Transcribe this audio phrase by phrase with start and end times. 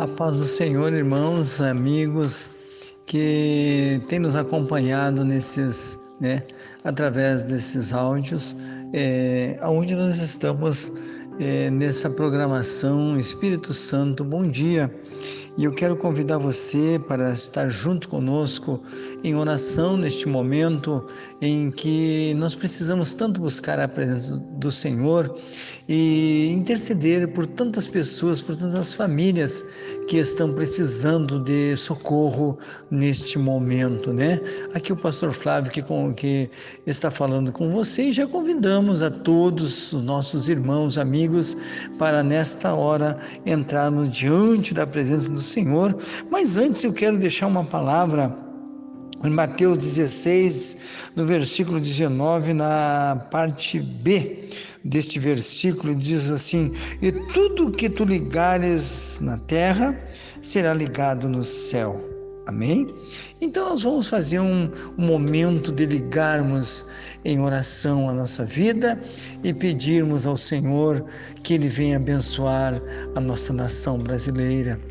[0.00, 2.48] A paz do Senhor, irmãos, amigos
[3.06, 6.42] que têm nos acompanhado nesses, né,
[6.82, 8.56] através desses áudios,
[8.94, 10.90] é, onde nós estamos
[11.40, 14.94] é, nessa programação Espírito Santo, bom dia.
[15.58, 18.82] E eu quero convidar você para estar junto conosco
[19.24, 21.06] em oração neste momento
[21.40, 25.36] em que nós precisamos tanto buscar a presença do Senhor
[25.88, 29.64] e interceder por tantas pessoas, por tantas famílias
[30.08, 32.58] que estão precisando de socorro
[32.90, 34.40] neste momento, né?
[34.72, 36.48] Aqui o pastor Flávio que, com, que
[36.86, 41.29] está falando com você e já convidamos a todos os nossos irmãos, amigos,
[41.98, 45.96] para nesta hora entrarmos diante da presença do Senhor.
[46.30, 48.34] Mas antes eu quero deixar uma palavra
[49.22, 50.76] em Mateus 16,
[51.14, 54.48] no versículo 19, na parte B
[54.82, 56.72] deste versículo, diz assim:
[57.02, 59.98] E tudo que tu ligares na terra
[60.40, 62.19] será ligado no céu.
[62.46, 62.88] Amém?
[63.40, 66.86] Então nós vamos fazer um, um, momento de ligarmos
[67.24, 69.00] em oração a nossa vida
[69.44, 71.04] e pedirmos ao Senhor
[71.42, 72.80] que Ele venha abençoar
[73.14, 74.89] a nossa nação brasileira.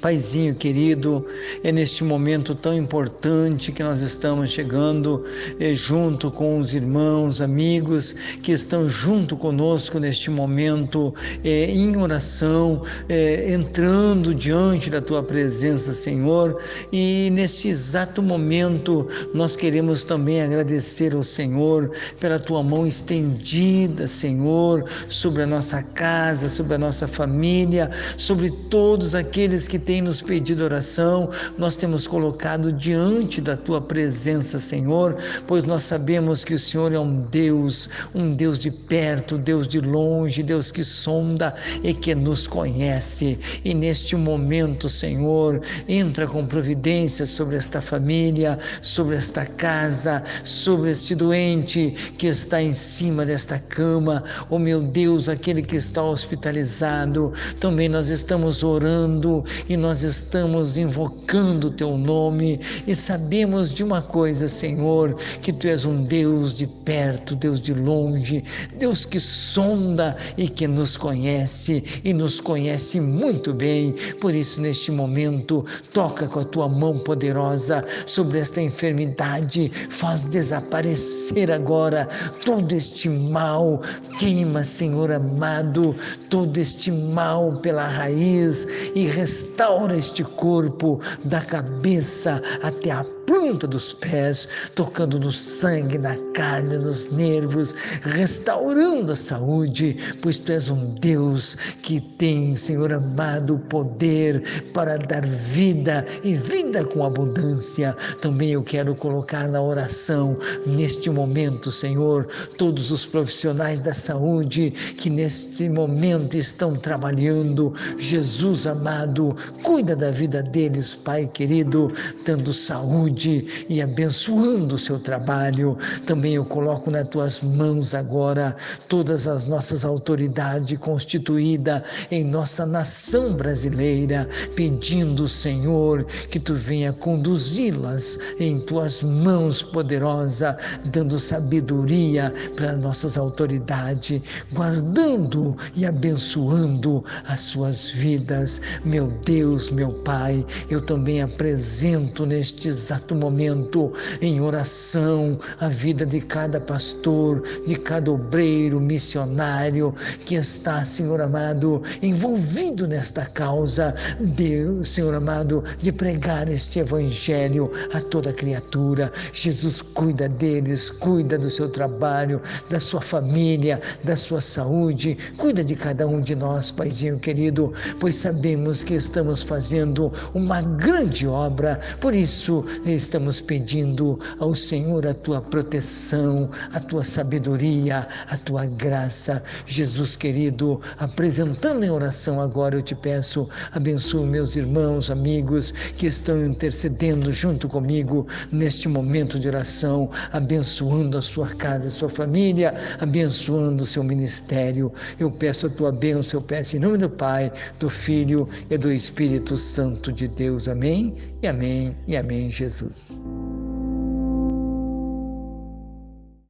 [0.00, 1.26] Paizinho querido,
[1.64, 5.24] é neste momento tão importante que nós estamos chegando
[5.58, 12.82] é, junto com os irmãos, amigos que estão junto conosco neste momento é, em oração,
[13.08, 16.60] é, entrando diante da tua presença, Senhor.
[16.92, 24.84] E neste exato momento nós queremos também agradecer ao Senhor pela tua mão estendida, Senhor,
[25.08, 30.64] sobre a nossa casa, sobre a nossa família, sobre todos aqueles que tem nos pedido
[30.64, 36.92] oração, nós temos colocado diante da tua presença, Senhor, pois nós sabemos que o Senhor
[36.92, 42.16] é um Deus, um Deus de perto, Deus de longe, Deus que sonda e que
[42.16, 43.38] nos conhece.
[43.64, 51.14] E neste momento, Senhor, entra com providência sobre esta família, sobre esta casa, sobre este
[51.14, 57.32] doente que está em cima desta cama, oh meu Deus, aquele que está hospitalizado.
[57.60, 64.00] Também nós estamos orando e nós estamos invocando o teu nome e sabemos de uma
[64.00, 68.42] coisa, Senhor, que tu és um Deus de perto, Deus de longe,
[68.78, 73.94] Deus que sonda e que nos conhece e nos conhece muito bem.
[74.20, 81.50] Por isso, neste momento, toca com a tua mão poderosa sobre esta enfermidade, faz desaparecer
[81.50, 82.08] agora
[82.44, 83.80] todo este mal,
[84.18, 85.94] queima, Senhor amado,
[86.30, 93.66] todo este mal pela raiz e restaura restaura este corpo da cabeça até a planta
[93.66, 100.70] dos pés, tocando no sangue, na carne, nos nervos, restaurando a saúde, pois tu és
[100.70, 104.42] um Deus que tem, Senhor amado, o poder
[104.72, 107.94] para dar vida e vida com abundância.
[108.22, 112.26] Também eu quero colocar na oração, neste momento, Senhor,
[112.56, 117.74] todos os profissionais da saúde que neste momento estão trabalhando.
[117.98, 121.92] Jesus amado, cuida da vida deles, Pai querido,
[122.24, 125.76] dando saúde saúde e abençoando o seu trabalho.
[126.06, 128.54] Também eu coloco nas tuas mãos agora
[128.88, 138.18] todas as nossas autoridades constituídas em nossa nação brasileira, pedindo, Senhor, que tu venha conduzi-las
[138.38, 140.56] em tuas mãos poderosa,
[140.86, 144.20] dando sabedoria para nossas autoridades,
[144.52, 148.60] guardando e abençoando as suas vidas.
[148.84, 156.04] Meu Deus, meu Pai, eu também apresento neste exato exato momento em oração a vida
[156.04, 159.94] de cada pastor, de cada obreiro, missionário
[160.24, 168.00] que está, Senhor amado, envolvido nesta causa, Deus, Senhor amado, de pregar este evangelho a
[168.00, 169.12] toda criatura.
[169.32, 172.40] Jesus cuida deles, cuida do seu trabalho,
[172.70, 178.16] da sua família, da sua saúde, cuida de cada um de nós, Paizinho querido, pois
[178.16, 181.78] sabemos que estamos fazendo uma grande obra.
[182.00, 182.64] Por isso,
[182.96, 189.42] estamos pedindo ao Senhor a tua proteção, a tua sabedoria, a tua graça.
[189.66, 196.44] Jesus querido, apresentando em oração agora, eu te peço, abençoe meus irmãos, amigos que estão
[196.44, 203.84] intercedendo junto comigo neste momento de oração, abençoando a sua casa, a sua família, abençoando
[203.84, 204.92] o seu ministério.
[205.18, 208.92] Eu peço a tua bênção, eu peço em nome do Pai, do Filho e do
[208.92, 210.68] Espírito Santo de Deus.
[210.68, 212.85] Amém e amém e amém, Jesus.
[212.88, 213.18] Jesus.